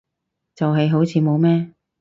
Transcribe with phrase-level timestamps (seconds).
[0.55, 1.75] 就係好似冇咩